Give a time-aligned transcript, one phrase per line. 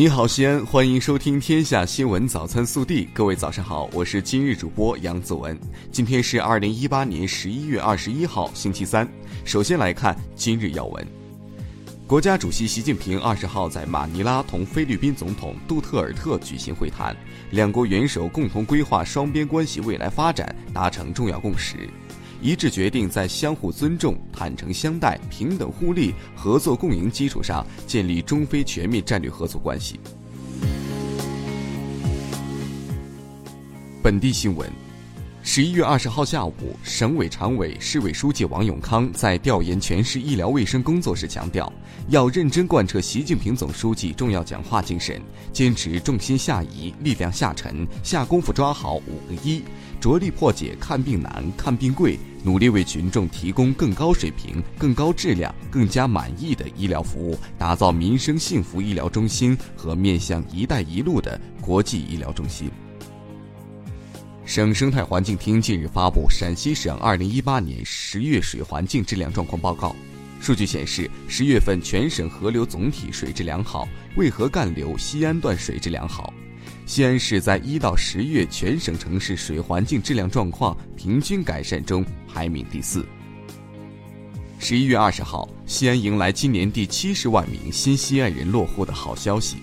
[0.00, 3.04] 你好，西安，欢迎收听《天下新闻早餐速递》。
[3.12, 5.60] 各位早上好，我是今日主播杨子文。
[5.92, 9.06] 今天是二零一八年十一月二十一号，星期三。
[9.44, 11.06] 首先来看今日要闻。
[12.06, 17.14] 国家主席习近平二十号在马尼拉同菲律宾总统杜特尔特举行会谈，
[17.50, 21.76] 两国元首共同规划双边关系未来发展，达成重要共识。
[22.42, 30.00] 一致决定在相互尊重、坦诚相待、平等互利、合作共赢基础上建立中非全面战略合作关系。
[34.02, 34.70] 本地新闻：
[35.42, 41.72] 十一月二十号下午，省委常委、市委书记王永康在调研全市医疗卫生工作时强调，
[42.08, 49.62] 要认真贯彻习近平总书记重要讲话精神，坚持重心下移、力量下沉，下功夫抓好五个一，
[49.98, 52.18] 着力破解看病难、看病贵。
[52.42, 62.70] 努力为群众提供更高水平、更高质量、更加满意的医疗服务，打造民生幸福医疗中心和面向“一带一路”的国际医疗中心。
[64.50, 69.94] 省生态环境厅近日发布《陕西省2018年十月水环境质量状况报告》，
[70.44, 76.34] 数据显示，十月份全省河流总体水质良好，渭河干流西安段水质良好。
[76.84, 83.06] 西安市在一到十月全省城市水环境质量状况平均改善中排名第四。
[84.58, 89.58] 十一月二十号，西安迎来今年第七十万名新西安人落户的好消息。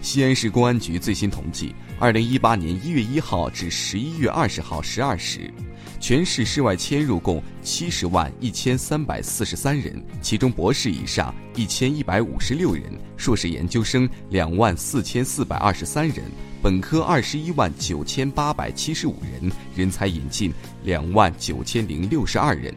[0.00, 5.52] 西安市公安局最新统计，二零一八年一月一号至十一月二十号十二时。
[5.98, 12.84] 全市室外迁入共七十万一千三百四十三人，其中博士以上一千一百五十六人，
[13.16, 16.22] 硕士研究生两万四千四百二十三人，
[16.62, 22.72] 本科二十一万九千八百七十五人，人才引进两万九千零六十二人。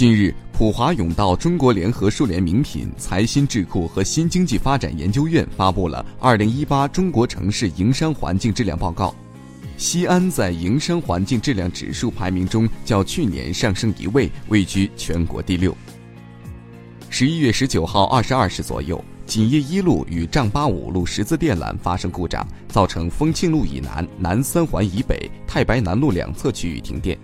[0.00, 9.08] 近日，普华永道中国联合数联名品财新智库和新经济发展研究院发布了《二零一八中国城市营商环境质量报告》。
[9.76, 15.76] 西安在营商环境质量指数排名中较去年上升一位，位居全国第六。
[17.10, 27.18] 十一月十九号二十二时左右，锦业一路与丈八五路十字电缆发生故障，造成丰庆路以南、南三环以北、太白南路两侧区域停电。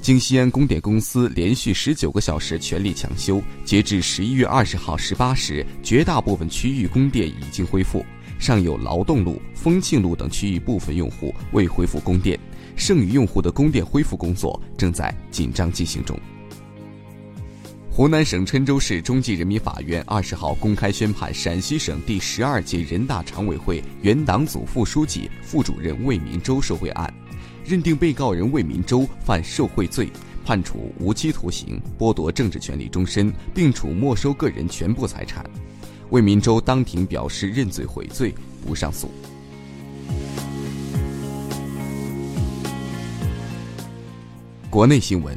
[0.00, 8.04] 经西安供电公司连续十九个小时全力抢修，截至十一月二十号十八时，绝大部分区域供电已经恢复。
[8.38, 12.40] 尚有劳动路、丰庆路等区域部分用户未恢复供电，
[12.74, 16.18] 剩余用户的供电恢复工作正在紧张进行中。
[17.90, 27.12] 湖南省郴州市中级人民法院二十号公开宣判陕西省第十二届人大常委会原党组副书记、副主任魏民洲受贿案，
[27.64, 30.10] 认定被告人魏民洲犯受贿罪，
[30.44, 35.44] 判处无期徒刑，剥夺政治权利终身，并处没收个人全部财产。
[36.10, 38.34] 魏民洲当庭表示认罪悔罪，
[38.66, 39.08] 不上诉。
[44.68, 45.36] 国内新闻，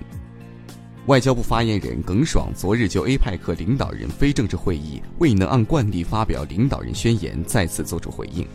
[1.07, 8.47] 外交部发言人耿爽昨日就 APEC 领导人非正式会议未能按惯例发表领导人宣言再次作出回应。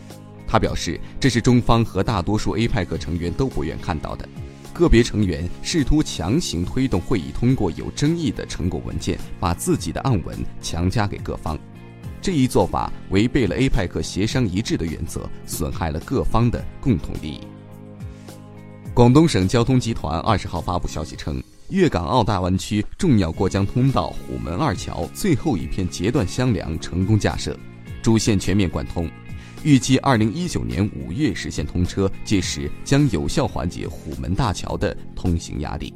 [0.51, 4.27] 他表示，这是中方和大多数 APEC 成员都不愿看到的。
[4.73, 11.55] 个别成员试图强行推动会议通过有争议的成果文件，把自己的暗文强加给各方。
[12.19, 17.41] 这一做法违背了 APEC 协商一致的原则，损害了各方的共同利益。
[18.91, 27.55] 广东省交通集团二十号发布消息称，粤港澳大湾区重要过江通道虎门二桥最后一片截断箱梁成功架设，
[28.01, 29.09] 主线全面贯通，
[29.63, 35.93] 预计二零一九年五月实现通车，届时将有效缓解虎门大桥的通行压力。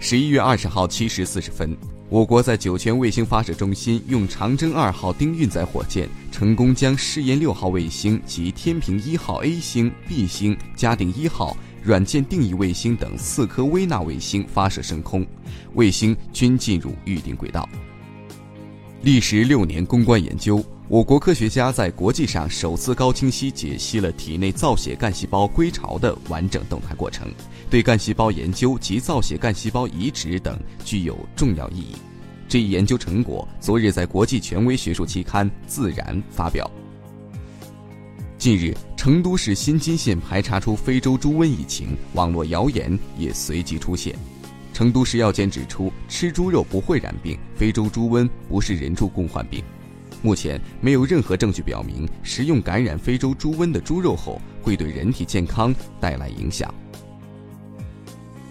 [0.00, 1.76] 十一月二十号七时四十分。
[2.10, 15.26] 我国在酒泉卫星发射中心用长征二号丁运载火箭成功将试验六号卫星及天平一号 A 星、B 星、嘉定一号软件定义卫星等四颗微纳卫星发射升空，
[15.74, 17.68] 卫星均进入预定轨道。
[19.02, 27.30] 历时六年攻关研究，我国科学家在国际上首次高清晰解析了体内造血干细胞归巢的完整动态过程。
[27.68, 31.94] 对干细胞研究及造血干细胞移植等具有重要意义。
[32.48, 36.70] 这一研究成果昨日在国际权威学术期刊《自然》发表。
[38.38, 44.16] 近日，成都市新津县排查出非洲猪瘟疫情，网络谣言也随即出现。
[44.72, 49.62] 成都市药监指出，吃猪肉不会染病，非洲猪瘟不是人畜共患病。
[50.22, 56.72] 目前没有任何证据表明食用感染非洲猪瘟的猪肉后会对人体健康带来影响。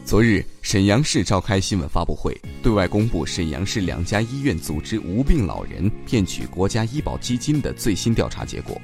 [0.05, 2.33] 昨日，沈阳市召开新闻发布会，
[2.63, 8.81] 对外公布沈阳市两家医院组织无病老人骗取国家医保基金的最新调查结果。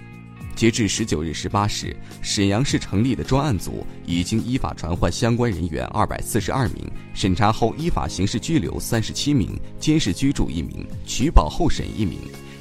[0.53, 12.19] 截至十九日十八时，沈阳市成立的专案组已经依法传唤相关人员二百四十二名，审查后依法刑事拘留三十七名，监视居住一名，取保候审一名，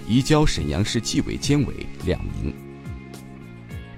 [0.09, 2.53] 移交沈阳市纪委监委两名。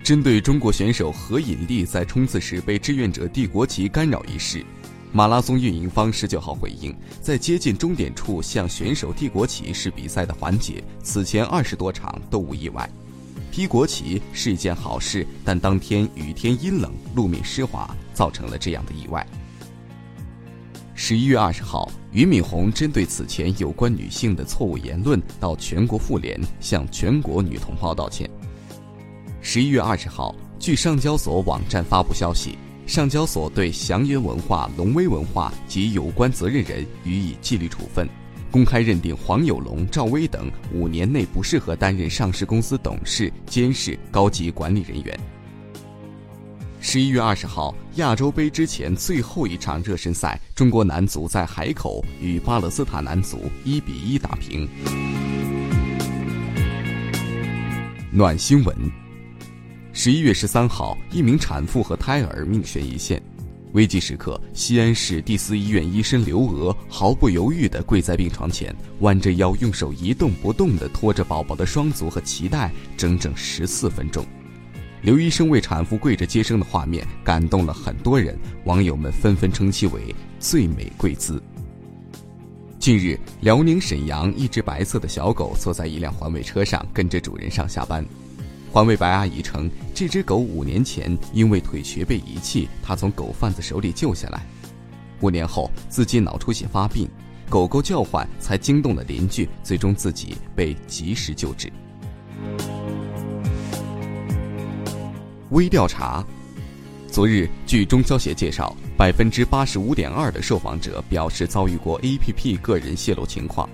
[0.02, 4.64] 针对中国选手何引力在冲刺时被志愿者递国旗干扰一事，
[5.12, 12.88] 马拉松运营方十九号回应，在接近终点处向选手递国旗是比赛的环节，此前二十多场都无意外。
[13.50, 19.26] 披国旗是一件好事，但当天雨天阴冷，路面湿滑，造成了这样的意外。
[20.94, 28.30] 十一月二十号，俞敏洪针对此前有关女性的错误言论，到全国妇联向全国女同胞道歉。
[29.40, 32.56] 十一月二十号，据上交所网站发布消息，
[32.86, 38.08] 上交所对祥源文化、龙威文化及有关责任人予以纪律处分，
[38.48, 45.18] 公开认定黄有龙、赵薇等五年内不适合担任上市公司董事、监事、高级管理人员。
[46.94, 54.68] 十一月二十号，亚洲杯之前最后一场热身赛，中国男足在海口与巴勒斯坦男足一比一打平。
[58.12, 58.76] 暖新闻。
[59.92, 63.20] 十一月十三号，一名产妇和胎儿命悬一线，
[63.72, 74.24] 危急时刻，西安市第四医院医生刘娥毫不犹豫地跪在病床前，弯着腰，用手一动不动地托着宝宝的双足和脐带，整整十四分钟。
[75.04, 78.34] 刘医生为产妇跪着接生的画面感动了很多人，
[78.64, 80.00] 网友们纷纷称其为
[80.40, 81.42] “最美跪姿”。
[82.80, 88.02] 近日，辽宁沈阳一只白色的小狗坐在一辆环卫车上，跟着主人上下班。
[88.72, 94.46] 环卫白阿姨称，这只狗五年前因为腿瘸被遗弃，她从狗贩子手里救下来。
[95.20, 97.06] 五年后，自己脑出血发病，
[97.50, 101.70] 狗狗叫唤才惊动了邻居，最终自己被及时救治。
[105.50, 106.24] 微调查，
[107.06, 113.68] 昨日据中消协介绍，百分之八十五点二的受访者表示遭遇过 APP 个人泄露情况。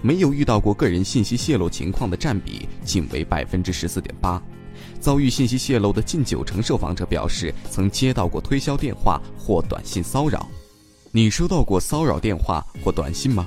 [0.00, 4.40] 没有遇到过个人信息泄露情况的占比仅为百分之十四点八，
[5.00, 10.48] 遭遇信息泄露的近九成受访者表示曾接到过推销电话或短信骚扰。
[11.10, 13.44] 你收到过骚扰电话或短信吗？